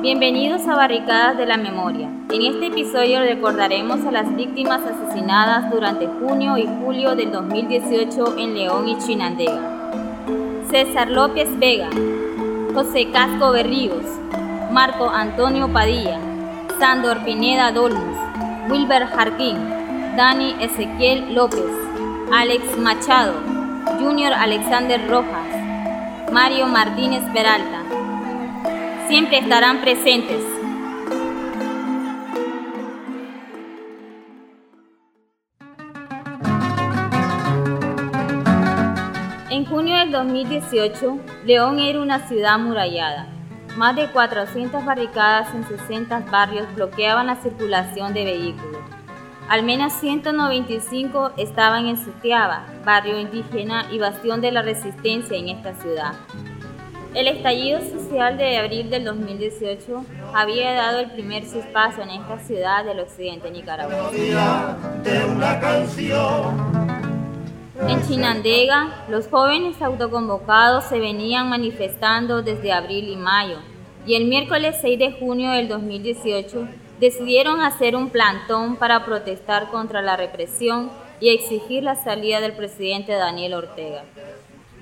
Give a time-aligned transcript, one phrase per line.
[0.00, 2.08] Bienvenidos a Barricadas de la Memoria.
[2.32, 8.54] En este episodio recordaremos a las víctimas asesinadas durante junio y julio del 2018 en
[8.54, 9.60] León y Chinandega.
[10.70, 11.90] César López Vega,
[12.74, 14.04] José Casco Berríos,
[14.70, 16.20] Marco Antonio Padilla,
[16.78, 18.18] Sandor Pineda Dolmus,
[18.70, 19.56] Wilber Jarquín,
[20.16, 21.72] Dani Ezequiel López,
[22.32, 23.34] Alex Machado,
[23.98, 27.87] Junior Alexander Rojas, Mario Martínez Peralta.
[29.08, 30.44] Siempre estarán presentes.
[39.48, 43.28] En junio del 2018, León era una ciudad amurallada.
[43.78, 48.82] Más de 400 barricadas en 60 barrios bloqueaban la circulación de vehículos.
[49.48, 55.72] Al menos 195 estaban en Sutiaba, barrio indígena y bastión de la resistencia en esta
[55.76, 56.12] ciudad.
[57.14, 62.84] El estallido social de abril del 2018 había dado el primer suspaso en esta ciudad
[62.84, 64.36] del occidente nicaragüense.
[67.88, 73.58] En Chinandega, los jóvenes autoconvocados se venían manifestando desde abril y mayo,
[74.06, 76.68] y el miércoles 6 de junio del 2018
[77.00, 83.12] decidieron hacer un plantón para protestar contra la represión y exigir la salida del presidente
[83.12, 84.04] Daniel Ortega.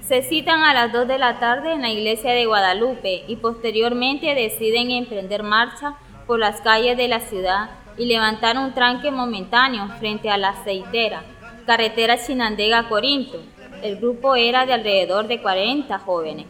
[0.06, 4.34] Se citan a las 2 de la tarde en la iglesia de Guadalupe y posteriormente
[4.34, 10.30] deciden emprender marcha por las calles de la ciudad y levantar un tranque momentáneo frente
[10.30, 11.24] a la aceitera
[11.66, 13.42] carretera Chinandega Corinto.
[13.82, 16.46] El grupo era de alrededor de 40 jóvenes.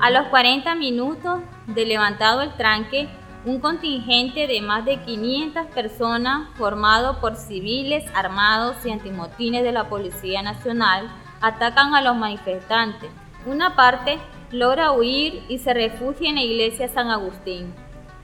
[0.00, 3.08] A los 40 minutos de levantado el tranque,
[3.46, 9.88] un contingente de más de 500 personas formado por civiles armados y antimotines de la
[9.88, 11.08] Policía Nacional
[11.40, 13.08] atacan a los manifestantes.
[13.46, 14.18] Una parte
[14.50, 17.72] logra huir y se refugia en la iglesia San Agustín.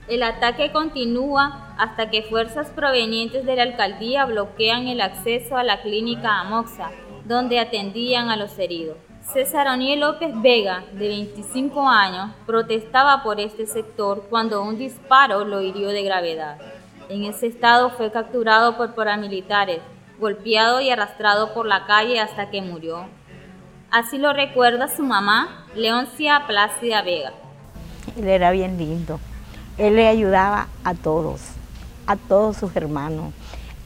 [0.09, 5.81] El ataque continúa hasta que fuerzas provenientes de la alcaldía bloquean el acceso a la
[5.81, 6.91] clínica Amoxa,
[7.23, 8.97] donde atendían a los heridos.
[9.31, 9.67] César
[9.97, 16.03] López Vega, de 25 años, protestaba por este sector cuando un disparo lo hirió de
[16.03, 16.57] gravedad.
[17.09, 19.79] En ese estado fue capturado por paramilitares,
[20.19, 23.05] golpeado y arrastrado por la calle hasta que murió.
[23.89, 27.31] Así lo recuerda su mamá, Leoncia Plácida Vega.
[28.17, 29.19] Él era bien lindo.
[29.77, 31.41] Él le ayudaba a todos,
[32.05, 33.33] a todos sus hermanos.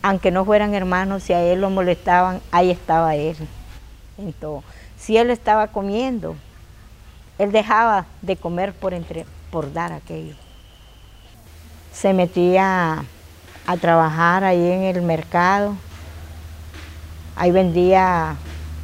[0.02, 3.38] Aunque no fueran hermanos, si a él lo molestaban, ahí estaba él.
[4.18, 6.36] Entonces, si él estaba comiendo,
[7.38, 10.36] él dejaba de comer por, entre, por dar aquello.
[11.94, 13.04] Se metía
[13.66, 15.76] a trabajar ahí en el mercado.
[17.36, 18.36] Ahí vendía,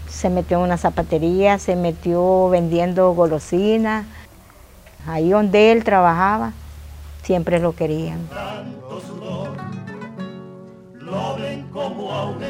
[0.07, 4.05] se metió en una zapatería, se metió vendiendo golosinas.
[5.07, 6.53] Ahí donde él trabajaba,
[7.23, 8.27] siempre lo querían.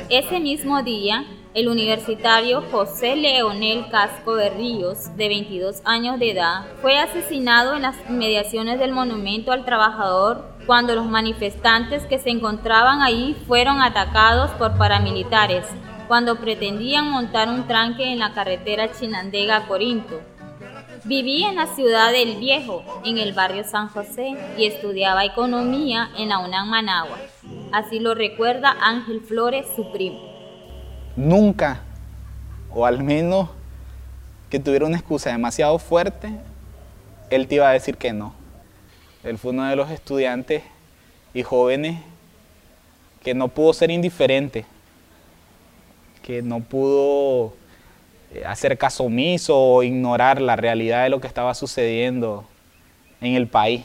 [0.09, 6.65] Ese mismo día, el universitario José Leonel Casco de Ríos, de 22 años de edad,
[6.81, 13.01] fue asesinado en las inmediaciones del Monumento al Trabajador cuando los manifestantes que se encontraban
[13.01, 15.67] ahí fueron atacados por paramilitares
[16.07, 20.21] cuando pretendían montar un tranque en la carretera Chinandega-Corinto.
[21.05, 26.29] Vivía en la ciudad del Viejo, en el barrio San José, y estudiaba economía en
[26.29, 27.17] la UNAM Managua.
[27.71, 30.32] Así lo recuerda Ángel Flores, su primo
[31.15, 31.81] nunca,
[32.71, 33.49] o al menos
[34.49, 36.29] que tuviera una excusa demasiado fuerte,
[37.29, 38.33] él te iba a decir que no.
[39.23, 40.63] Él fue uno de los estudiantes
[41.33, 41.99] y jóvenes
[43.23, 44.65] que no pudo ser indiferente,
[46.21, 47.53] que no pudo
[48.33, 52.45] eh, hacer caso omiso o ignorar la realidad de lo que estaba sucediendo
[53.21, 53.83] en el país.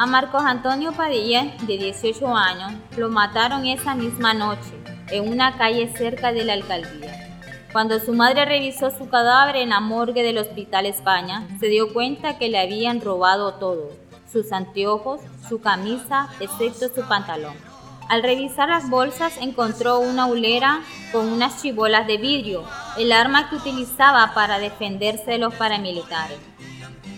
[0.00, 4.70] A Marcos Antonio Padilla, de 18 años, lo mataron esa misma noche
[5.10, 7.40] en una calle cerca de la alcaldía.
[7.72, 12.38] Cuando su madre revisó su cadáver en la morgue del Hospital España, se dio cuenta
[12.38, 13.90] que le habían robado todo,
[14.32, 17.56] sus anteojos, su camisa, excepto su pantalón.
[18.08, 20.78] Al revisar las bolsas encontró una ulera
[21.10, 22.62] con unas chibolas de vidrio,
[22.98, 26.38] el arma que utilizaba para defenderse de los paramilitares.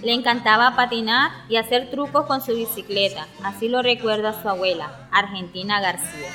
[0.03, 5.79] Le encantaba patinar y hacer trucos con su bicicleta, así lo recuerda su abuela, Argentina
[5.81, 6.29] García.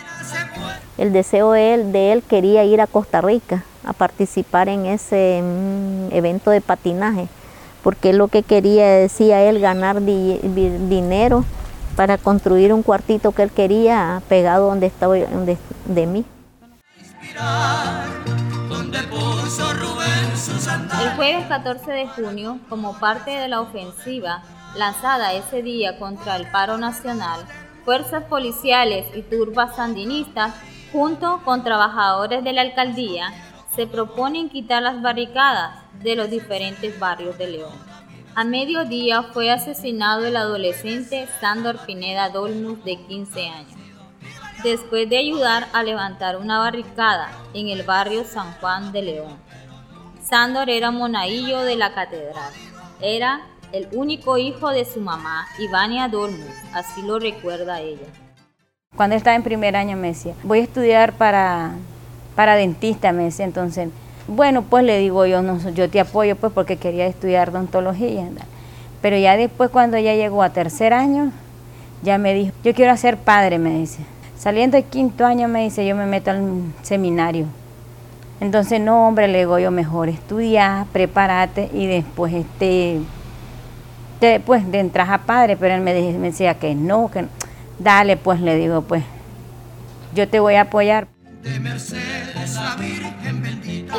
[0.99, 5.41] El deseo de él, de él quería ir a Costa Rica a participar en ese
[5.41, 7.27] mm, evento de patinaje,
[7.81, 11.43] porque lo que quería, decía él, ganar dinero
[11.95, 16.25] para construir un cuartito que él quería pegado donde estaba donde, de mí.
[18.69, 18.99] donde
[20.47, 24.43] El jueves 14 de junio, como parte de la ofensiva
[24.75, 27.39] lanzada ese día contra el paro nacional,
[27.83, 30.53] fuerzas policiales y turbas sandinistas,
[30.91, 33.33] junto con trabajadores de la alcaldía,
[33.75, 37.73] se proponen quitar las barricadas de los diferentes barrios de León.
[38.35, 43.79] A mediodía fue asesinado el adolescente Sandor Pineda Dolmus de 15 años,
[44.61, 49.54] después de ayudar a levantar una barricada en el barrio San Juan de León.
[50.27, 52.51] Sandor era monaillo de la catedral.
[52.99, 53.41] Era
[53.71, 58.07] el único hijo de su mamá, Ivania Dolmus, así lo recuerda ella.
[58.95, 61.73] Cuando estaba en primer año me decía, voy a estudiar para,
[62.35, 63.89] para dentista, me decía entonces.
[64.27, 68.27] Bueno, pues le digo yo, no, yo te apoyo pues porque quería estudiar odontología.
[69.03, 71.31] Pero ya después cuando ya llegó a tercer año,
[72.01, 74.03] ya me dijo, yo quiero ser padre, me dice.
[74.35, 77.45] Saliendo del quinto año me dice, yo me meto al seminario.
[78.39, 83.01] Entonces, no, hombre, le digo yo, mejor estudiar, prepárate y después este,
[84.45, 87.25] pues de entrar a padre, pero él me, decía que no, que
[87.79, 89.03] dale, pues le digo, pues
[90.13, 91.07] yo te voy a apoyar.
[91.43, 91.61] El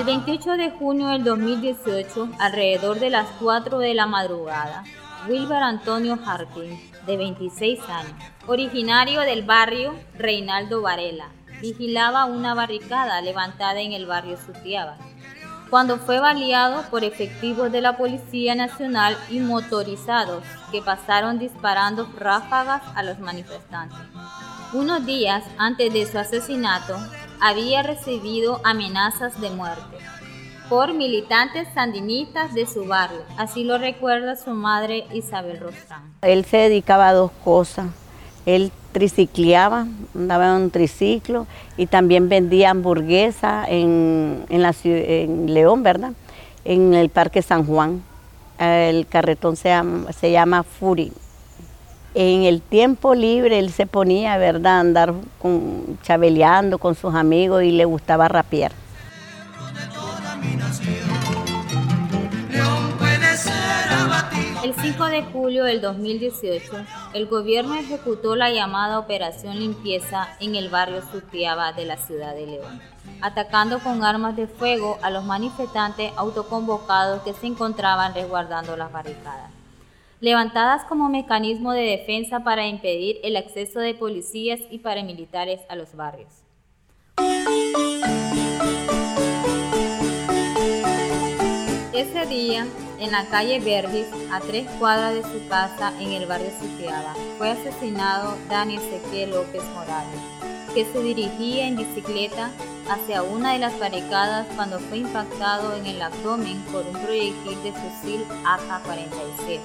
[0.05, 4.85] 28 de junio del 2018, alrededor de las 4 de la madrugada,
[5.29, 8.15] Wilber Antonio Harkin, de 26 años,
[8.47, 11.29] originario del barrio Reinaldo Varela,
[11.61, 14.97] vigilaba una barricada levantada en el barrio Sutiaba
[15.71, 22.83] cuando fue baleado por efectivos de la Policía Nacional y motorizados que pasaron disparando ráfagas
[22.95, 23.99] a los manifestantes.
[24.73, 26.97] Unos días antes de su asesinato,
[27.41, 29.97] había recibido amenazas de muerte
[30.69, 36.15] por militantes sandinistas de su barrio, así lo recuerda su madre Isabel Rostrán.
[36.23, 37.87] Él se dedicaba a dos cosas.
[38.47, 41.47] Él tricicleaba, andaba en un triciclo
[41.77, 46.13] y también vendía hamburguesa en, la, en León, ¿verdad?
[46.65, 48.03] En el Parque San Juan.
[48.59, 51.13] El carretón se llama, se llama Furi.
[52.15, 57.65] En el tiempo libre él se ponía, ¿verdad?, a andar con, chabeleando con sus amigos
[57.65, 58.73] y le gustaba rapear.
[64.87, 66.71] 5 de julio del 2018,
[67.13, 72.47] el gobierno ejecutó la llamada Operación Limpieza en el barrio Sutiaba de la ciudad de
[72.47, 72.81] León,
[73.21, 79.51] atacando con armas de fuego a los manifestantes autoconvocados que se encontraban resguardando las barricadas,
[80.21, 85.97] levantadas como mecanismo de defensa para impedir el acceso de policías y paramilitares a los
[85.97, 86.33] barrios.
[91.93, 92.67] Ese día,
[92.99, 97.51] en la calle Vergis, a tres cuadras de su casa en el barrio Sutiaba, fue
[97.51, 100.21] asesinado Daniel Ezequiel López Morales,
[100.75, 102.51] que se dirigía en bicicleta
[102.89, 107.73] hacia una de las barricadas cuando fue impactado en el abdomen por un proyectil de
[107.73, 109.61] fusil AK-47.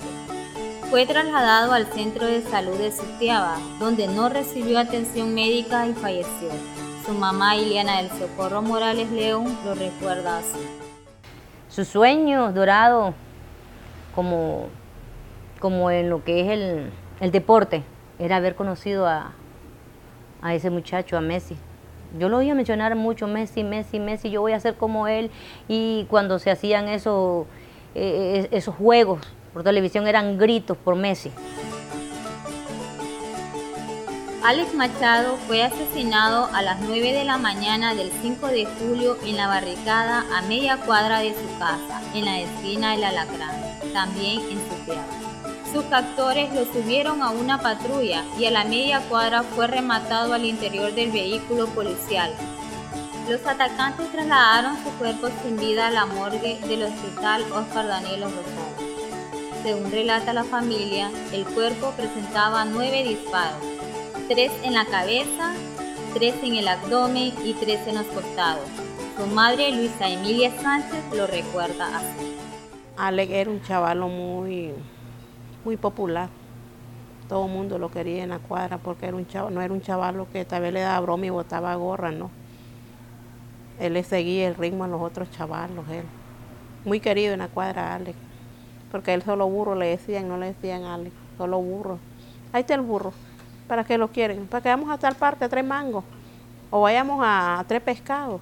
[0.90, 6.50] Fue trasladado al centro de salud de Sutiaba, donde no recibió atención médica y falleció.
[7.06, 10.81] Su mamá, Ileana del Socorro Morales León, lo recuerda así.
[11.72, 13.14] Su sueño dorado
[14.14, 14.68] como,
[15.62, 16.92] como en lo que es el,
[17.22, 17.84] el deporte,
[18.20, 19.32] era haber conocido a,
[20.42, 21.56] a ese muchacho, a Messi.
[22.20, 25.32] Yo lo oía mencionar mucho, Messi, Messi, Messi, yo voy a ser como él.
[25.70, 27.48] Y cuando se hacían eso,
[27.96, 29.22] eh, esos juegos
[29.54, 31.32] por televisión eran gritos por Messi.
[34.44, 39.38] Alex Machado fue asesinado a las 9 de la mañana del 5 de julio en
[39.38, 43.62] la barricada a media cuadra de su casa, en la esquina del Alacrán,
[43.94, 45.06] también en Suteaba.
[45.72, 50.44] Sus captores lo subieron a una patrulla y a la media cuadra fue rematado al
[50.44, 52.34] interior del vehículo policial.
[53.30, 58.92] Los atacantes trasladaron su cuerpo sin vida a la morgue del hospital Oscar Danilo Rosado.
[59.62, 63.72] Según relata la familia, el cuerpo presentaba nueve disparos
[64.28, 65.54] tres en la cabeza,
[66.14, 68.66] tres en el abdomen y tres en los costados.
[69.18, 72.36] Su madre, Luisa Emilia Sánchez, lo recuerda así.
[72.98, 74.72] Alec era un chavalo muy,
[75.64, 76.30] muy popular.
[77.28, 79.82] Todo el mundo lo quería en la cuadra porque era un chaval, no era un
[79.82, 82.30] chavalo que tal vez le daba broma y botaba gorra, no.
[83.80, 86.04] Él le seguía el ritmo a los otros chavalos, él.
[86.84, 88.16] Muy querido en la cuadra, Alec.
[88.92, 92.00] Porque él solo burro le decían, no le decían Alec, solo burro.
[92.54, 93.14] Ahí está el burro.
[93.72, 94.48] ¿Para qué lo quieren?
[94.48, 96.04] Para que vamos a tal parte a tres mangos
[96.70, 98.42] o vayamos a, tres pescados.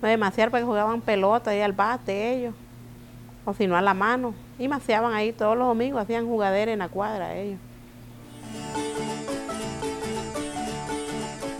[0.00, 2.54] No demasiado porque jugaban pelota y al bate ellos,
[3.44, 4.32] o si no a la mano.
[4.58, 7.58] Y maceaban ahí todos los domingos, hacían jugadera en la cuadra ellos.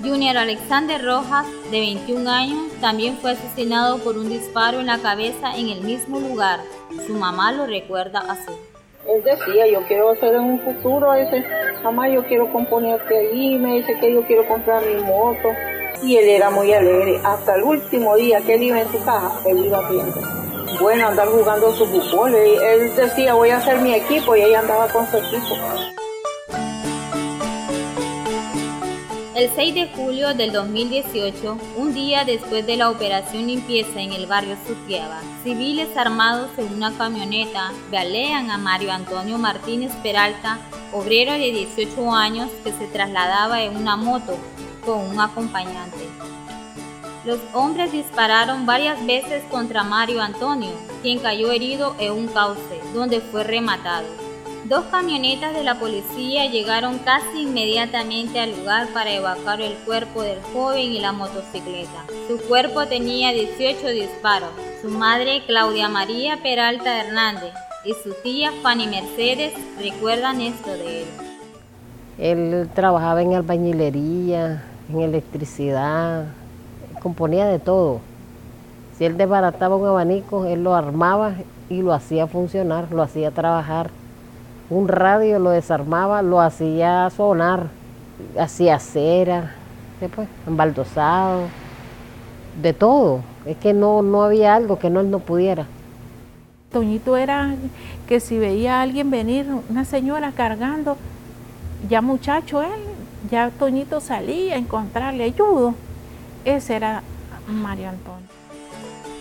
[0.02, 5.54] Junior Alexander Rojas, de 21 años, también fue asesinado por un disparo en la cabeza
[5.54, 6.60] en el mismo lugar.
[7.06, 8.75] Su mamá lo recuerda así.
[9.08, 11.44] Él decía, yo quiero hacer en un futuro ese,
[11.82, 15.48] mamá, yo quiero componerte ahí, me dice que yo quiero comprar mi moto.
[16.02, 17.20] Y él era muy alegre.
[17.24, 20.20] Hasta el último día que él iba en su caja, él iba viendo.
[20.80, 22.34] Bueno, andar jugando su fútbol.
[22.34, 25.54] Él decía, voy a hacer mi equipo y ella andaba con su equipo.
[29.36, 34.26] El 6 de julio del 2018, un día después de la operación limpieza en el
[34.26, 40.58] barrio Sutiaba, civiles armados en una camioneta balean a Mario Antonio Martínez Peralta,
[40.90, 44.38] obrero de 18 años que se trasladaba en una moto
[44.86, 46.08] con un acompañante.
[47.26, 53.20] Los hombres dispararon varias veces contra Mario Antonio, quien cayó herido en un cauce, donde
[53.20, 54.25] fue rematado.
[54.68, 60.40] Dos camionetas de la policía llegaron casi inmediatamente al lugar para evacuar el cuerpo del
[60.52, 62.04] joven y la motocicleta.
[62.26, 64.48] Su cuerpo tenía 18 disparos.
[64.82, 67.52] Su madre, Claudia María Peralta Hernández,
[67.84, 71.08] y su tía Fanny Mercedes recuerdan esto de él.
[72.18, 76.24] Él trabajaba en albañilería, en electricidad,
[77.00, 78.00] componía de todo.
[78.98, 81.34] Si él desbarataba un abanico, él lo armaba
[81.68, 83.90] y lo hacía funcionar, lo hacía trabajar
[84.70, 87.68] un radio, lo desarmaba, lo hacía sonar,
[88.38, 89.54] hacía cera,
[90.00, 91.42] después, embaldosado,
[92.60, 93.20] de todo.
[93.44, 95.66] Es que no, no había algo que no él no pudiera.
[96.72, 97.54] Toñito era
[98.08, 100.96] que si veía a alguien venir, una señora cargando,
[101.88, 102.80] ya muchacho él,
[103.30, 105.74] ya Toñito salía a encontrarle ayudo.
[106.44, 107.02] Ese era
[107.46, 108.26] Mario Antonio.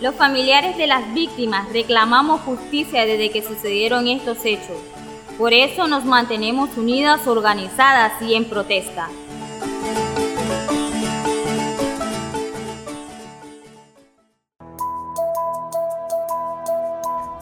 [0.00, 4.76] Los familiares de las víctimas reclamamos justicia desde que sucedieron estos hechos.
[5.38, 9.08] Por eso nos mantenemos unidas, organizadas y en protesta.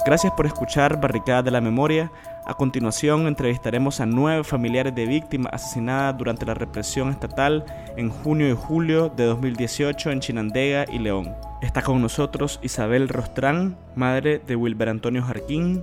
[0.04, 2.10] Gracias por escuchar Barricada de la Memoria.
[2.44, 7.64] A continuación entrevistaremos a nueve familiares de víctimas asesinadas durante la represión estatal
[7.96, 11.34] en junio y julio de 2018 en Chinandega y León.
[11.62, 15.82] Está con nosotros Isabel Rostrán, madre de Wilber Antonio Jarquín,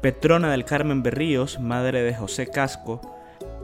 [0.00, 3.00] Petrona del Carmen Berríos, madre de José Casco,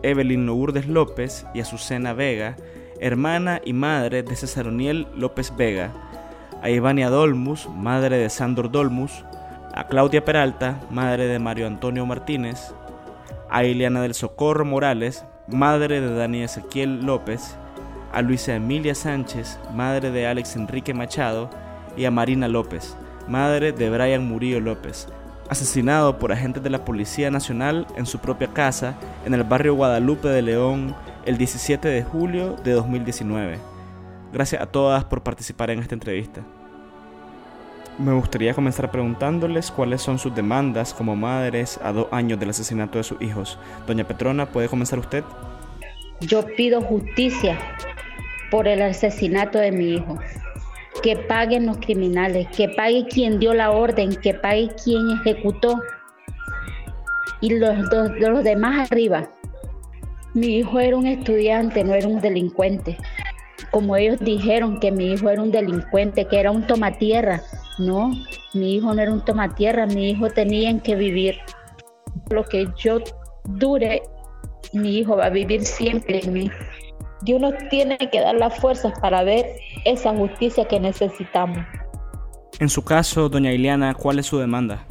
[0.02, 2.56] Evelyn Lourdes López y Azucena Vega,
[2.98, 5.92] hermana y madre de César Oniel López Vega,
[6.60, 9.24] a Ivania Dolmus, madre de Sandor Dolmus,
[9.72, 12.74] a Claudia Peralta, madre de Mario Antonio Martínez,
[13.48, 17.56] a Ileana del Socorro Morales, madre de Daniel Ezequiel López,
[18.12, 21.48] a Luisa Emilia Sánchez, madre de Alex Enrique Machado,
[21.96, 22.96] y a Marina López,
[23.28, 25.06] madre de Brian Murillo López,
[25.54, 28.94] asesinado por agentes de la Policía Nacional en su propia casa
[29.24, 30.94] en el barrio Guadalupe de León
[31.24, 33.58] el 17 de julio de 2019.
[34.32, 36.42] Gracias a todas por participar en esta entrevista.
[37.98, 42.98] Me gustaría comenzar preguntándoles cuáles son sus demandas como madres a dos años del asesinato
[42.98, 43.56] de sus hijos.
[43.86, 45.22] Doña Petrona, ¿puede comenzar usted?
[46.20, 47.56] Yo pido justicia
[48.50, 50.18] por el asesinato de mi hijo
[51.04, 55.78] que paguen los criminales, que pague quien dio la orden, que pague quien ejecutó.
[57.42, 57.76] Y los,
[58.18, 59.30] los demás arriba.
[60.32, 62.96] Mi hijo era un estudiante, no era un delincuente.
[63.70, 67.42] Como ellos dijeron que mi hijo era un delincuente, que era un tomatierra.
[67.78, 68.10] No,
[68.54, 71.36] mi hijo no era un tomatierra, mi hijo tenía que vivir.
[72.30, 73.00] Lo que yo
[73.44, 74.00] dure,
[74.72, 76.50] mi hijo va a vivir siempre en mí.
[77.24, 79.46] Dios nos tiene que dar las fuerzas para ver
[79.86, 81.58] esa justicia que necesitamos.
[82.60, 84.86] En su caso, doña Ileana, ¿cuál es su demanda?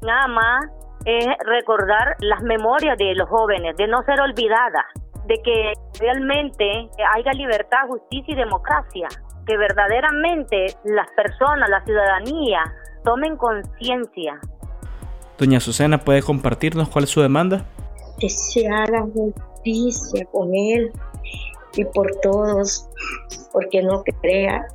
[0.00, 0.64] Nada más
[1.04, 4.84] es recordar las memorias de los jóvenes, de no ser olvidadas,
[5.26, 9.08] de que realmente haya libertad, justicia y democracia,
[9.44, 12.62] que verdaderamente las personas, la ciudadanía,
[13.04, 14.40] tomen conciencia.
[15.36, 17.64] Doña Susana, ¿puede compartirnos cuál es su demanda?
[18.20, 20.92] Que se haga justicia con él,
[21.78, 22.88] y por todos,
[23.52, 24.66] porque no crea,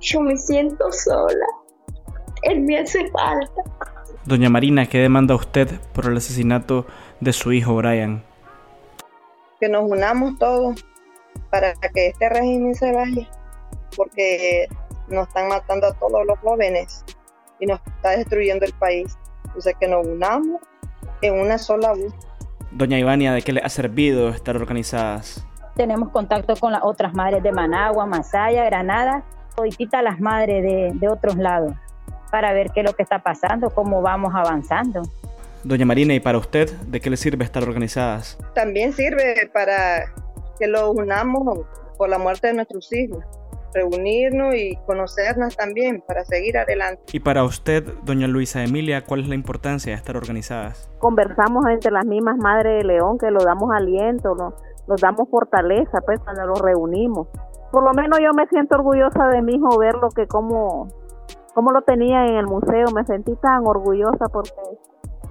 [0.00, 1.46] yo me siento sola.
[2.42, 3.62] Él me hace falta.
[4.26, 6.86] Doña Marina, ¿qué demanda usted por el asesinato
[7.20, 8.22] de su hijo Brian?
[9.58, 10.84] Que nos unamos todos
[11.50, 13.28] para que este régimen se vaya,
[13.96, 14.68] porque
[15.08, 17.04] nos están matando a todos los jóvenes
[17.58, 19.16] y nos está destruyendo el país.
[19.46, 20.60] Entonces que nos unamos
[21.22, 22.14] en una sola voz.
[22.70, 25.44] Doña Ivania, ¿de qué le ha servido estar organizadas?
[25.74, 29.24] Tenemos contacto con las otras madres de Managua, Masaya, Granada,
[29.56, 31.74] toditita las madres de, de otros lados,
[32.30, 35.02] para ver qué es lo que está pasando, cómo vamos avanzando.
[35.62, 38.38] Doña Marina, ¿y para usted de qué le sirve estar organizadas?
[38.54, 40.06] También sirve para
[40.58, 41.66] que lo unamos
[41.98, 43.22] por la muerte de nuestros hijos,
[43.74, 47.02] reunirnos y conocernos también para seguir adelante.
[47.12, 50.90] Y para usted, doña Luisa Emilia, ¿cuál es la importancia de estar organizadas?
[50.98, 54.54] Conversamos entre las mismas madres de León, que lo damos aliento, nos,
[54.90, 57.28] nos damos fortaleza pues cuando nos reunimos.
[57.70, 60.88] Por lo menos yo me siento orgullosa de mi hijo verlo que como,
[61.54, 64.50] como lo tenía en el museo, me sentí tan orgullosa porque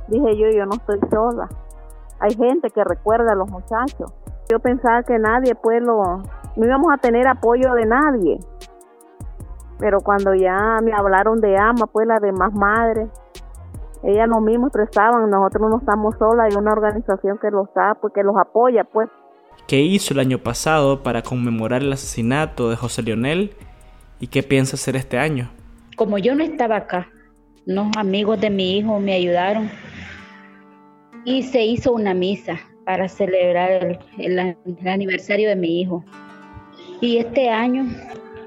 [0.08, 1.50] dije yo, yo no estoy sola.
[2.22, 4.14] Hay gente que recuerda a los muchachos.
[4.50, 6.24] Yo pensaba que nadie pues lo,
[6.56, 8.40] no íbamos a tener apoyo de nadie.
[9.78, 13.10] Pero cuando ya me hablaron de AMA, pues las demás madres,
[14.04, 18.14] ellas lo mismo expresaban, nosotros no estamos solas, hay una organización que los da, pues
[18.14, 19.10] que los apoya, pues.
[19.70, 23.52] ¿Qué hizo el año pasado para conmemorar el asesinato de José Lionel
[24.20, 25.52] y qué piensa hacer este año?
[25.96, 27.08] Como yo no estaba acá,
[27.68, 29.70] unos amigos de mi hijo me ayudaron
[31.24, 36.04] y se hizo una misa para celebrar el, el aniversario de mi hijo.
[37.00, 37.86] Y este año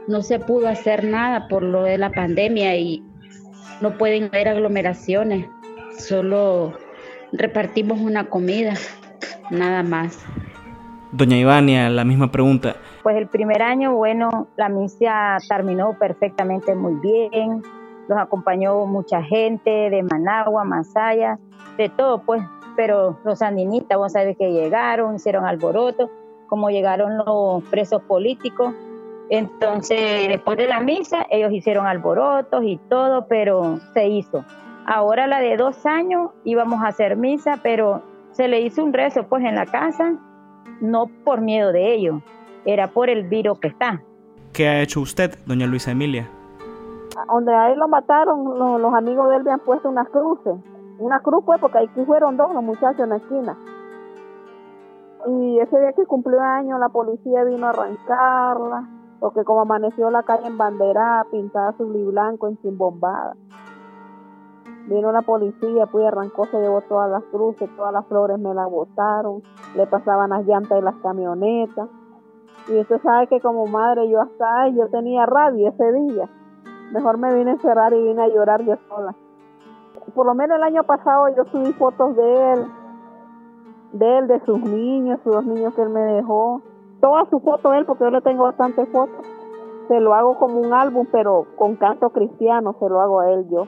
[0.08, 3.00] no se pudo hacer nada por lo de la pandemia y
[3.80, 5.46] no pueden haber aglomeraciones,
[5.96, 6.76] solo
[7.30, 8.74] repartimos una comida,
[9.52, 10.18] nada más.
[11.12, 12.76] Doña Ivania, la misma pregunta.
[13.02, 17.62] Pues el primer año, bueno, la misa terminó perfectamente muy bien,
[18.09, 21.38] los acompañó mucha gente de Managua, Masaya,
[21.76, 22.42] de todo, pues,
[22.76, 26.11] pero los sandinistas, vos sabés que llegaron, hicieron alboroto,
[26.49, 28.75] como llegaron los presos políticos.
[29.28, 34.47] Entonces, después de la misa, ellos hicieron alborotos y todo, pero se hizo.
[34.87, 38.02] Ahora la de dos años íbamos a hacer misa, pero
[38.33, 40.14] se le hizo un rezo pues en la casa,
[40.82, 42.22] no por miedo de ellos,
[42.66, 44.02] era por el virus que está.
[44.52, 46.28] ¿Qué ha hecho usted, doña Luisa Emilia?
[47.28, 50.54] Donde a él lo mataron, los, los amigos de él le han puesto unas cruces.
[50.98, 53.56] Una cruz pues porque aquí fueron dos los muchachos en la esquina.
[55.28, 58.88] Y ese día que cumplió años, la policía vino a arrancarla,
[59.20, 63.37] porque como amaneció la calle en bandera, pintada azul y blanco, en sin bombada.
[64.88, 68.68] Vino la policía, pues arrancó, se llevó todas las cruces, todas las flores me las
[68.68, 69.42] botaron,
[69.77, 71.88] le pasaban las llantas de las camionetas.
[72.68, 76.29] Y usted sabe que como madre yo hasta yo tenía rabia ese día.
[76.92, 79.14] Mejor me vine a encerrar y vine a llorar yo sola.
[80.14, 82.66] Por lo menos el año pasado yo subí fotos de él,
[83.92, 86.61] de él, de sus niños, sus dos niños que él me dejó.
[87.01, 89.25] Todas sus fotos él, porque yo le tengo bastantes fotos.
[89.88, 93.49] Se lo hago como un álbum, pero con canto cristiano, se lo hago a él
[93.49, 93.66] yo.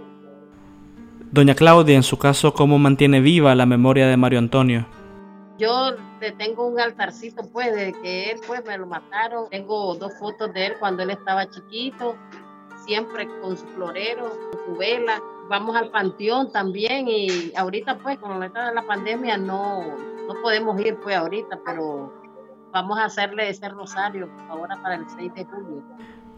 [1.34, 4.86] Doña Claudia, en su caso, ¿cómo mantiene viva la memoria de Mario Antonio?
[5.58, 5.90] Yo
[6.38, 9.50] tengo un altarcito, pues, de que él, pues, me lo mataron.
[9.50, 12.14] Tengo dos fotos de él cuando él estaba chiquito,
[12.86, 15.20] siempre con su florero, con su vela.
[15.50, 19.82] Vamos al panteón también y ahorita, pues, con la de la pandemia no,
[20.28, 22.12] no podemos ir, pues, ahorita, pero
[22.72, 25.82] vamos a hacerle ese rosario ahora para el 6 de julio.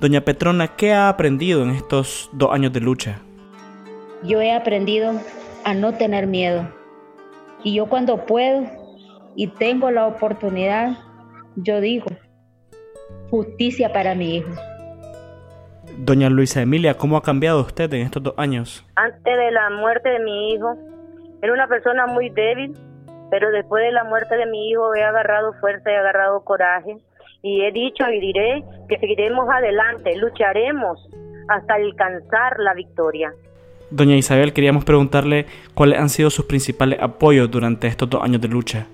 [0.01, 3.21] Doña Petrona, ¿qué ha aprendido en estos dos años de lucha?
[4.23, 5.13] Yo he aprendido
[5.65, 6.69] a no tener miedo.
[7.63, 8.65] Y yo cuando puedo
[9.35, 10.93] y tengo la oportunidad,
[11.57, 12.07] yo digo,
[13.31, 14.51] justicia para mi hijo.
[15.99, 18.85] Doña Luisa Emilia, ¿cómo ha cambiado usted en estos dos años?
[18.97, 20.77] Antes de la muerte de mi hijo,
[21.43, 22.75] era una persona muy débil,
[23.31, 26.97] pero después de la muerte de mi hijo he agarrado fuerza, he agarrado coraje
[27.43, 31.09] y he dicho y diré que seguiremos adelante, lucharemos
[31.49, 33.33] hasta alcanzar la victoria.
[33.91, 38.49] Doña Isabel, queríamos preguntarle cuáles han sido sus principales apoyos durante estos dos años de
[38.49, 38.87] lucha.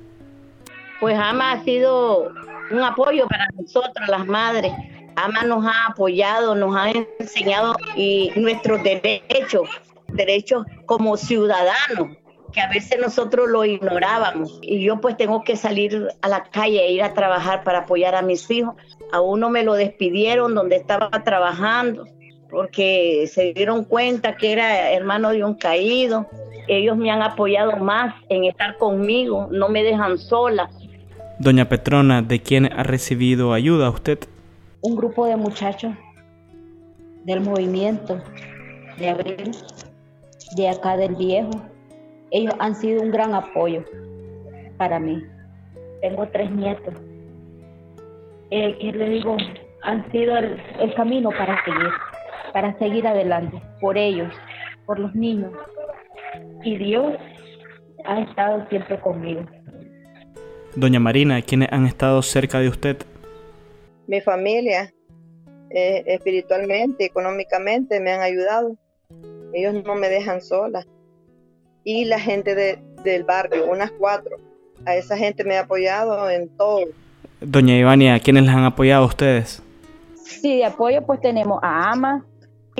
[1.00, 2.30] Pues AMA ha sido
[2.70, 4.72] un apoyo para nosotros, las madres.
[5.16, 9.68] AMA nos ha apoyado, nos ha enseñado y nuestros derechos,
[10.08, 12.16] derechos como ciudadanos,
[12.52, 14.58] que a veces nosotros lo ignorábamos.
[14.60, 18.14] Y yo pues tengo que salir a la calle e ir a trabajar para apoyar
[18.14, 18.74] a mis hijos.
[19.10, 22.06] A uno me lo despidieron donde estaba trabajando
[22.52, 26.26] porque se dieron cuenta que era hermano de un caído.
[26.68, 30.68] Ellos me han apoyado más en estar conmigo, no me dejan sola.
[31.38, 34.18] Doña Petrona, ¿de quién ha recibido ayuda usted?
[34.82, 35.94] Un grupo de muchachos
[37.24, 38.20] del movimiento
[38.98, 39.52] de Abril,
[40.54, 41.50] de acá del Viejo.
[42.30, 43.82] Ellos han sido un gran apoyo
[44.76, 45.24] para mí.
[46.02, 46.94] Tengo tres nietos.
[48.50, 49.38] Eh, ¿Qué le digo?
[49.84, 51.90] Han sido el, el camino para seguir
[52.52, 54.32] para seguir adelante, por ellos,
[54.86, 55.52] por los niños.
[56.64, 57.14] Y Dios
[58.04, 59.42] ha estado siempre conmigo.
[60.74, 62.96] Doña Marina, ¿quiénes han estado cerca de usted?
[64.06, 64.92] Mi familia,
[65.70, 68.76] eh, espiritualmente, económicamente, me han ayudado.
[69.52, 70.86] Ellos no me dejan sola.
[71.84, 74.36] Y la gente de, del barrio, unas cuatro.
[74.86, 76.86] A esa gente me ha apoyado en todo.
[77.40, 79.62] Doña Ivania, ¿quiénes les han apoyado a ustedes?
[80.14, 82.24] Sí, de apoyo pues tenemos a AMA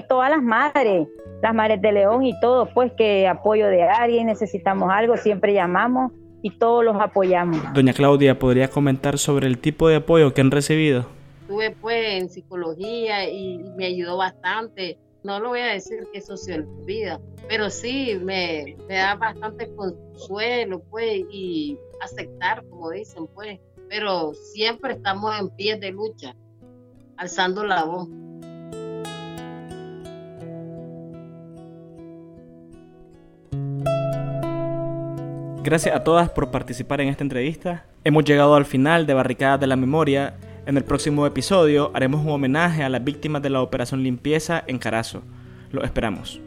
[0.00, 1.06] todas las madres,
[1.42, 6.12] las madres de León y todo, pues que apoyo de alguien, necesitamos algo, siempre llamamos
[6.40, 7.60] y todos los apoyamos.
[7.74, 11.06] Doña Claudia, ¿podría comentar sobre el tipo de apoyo que han recibido?
[11.42, 14.98] Estuve pues en psicología y me ayudó bastante.
[15.22, 19.72] No lo voy a decir que eso se olvida, pero sí me, me da bastante
[19.74, 26.34] consuelo pues y aceptar, como dicen pues, pero siempre estamos en pie de lucha,
[27.16, 28.08] alzando la voz.
[35.64, 37.84] Gracias a todas por participar en esta entrevista.
[38.02, 40.34] Hemos llegado al final de Barricadas de la Memoria.
[40.66, 44.78] En el próximo episodio haremos un homenaje a las víctimas de la Operación Limpieza en
[44.78, 45.22] Carazo.
[45.70, 46.40] Los esperamos.